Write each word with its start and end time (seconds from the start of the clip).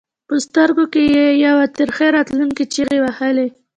په 0.27 0.35
سترګو 0.45 0.85
کې 0.93 1.03
یې 1.15 1.27
یوې 1.45 1.65
ترخې 1.77 2.07
راتلونکې 2.17 2.63
چغې 2.73 2.97
وهلې. 3.01 3.47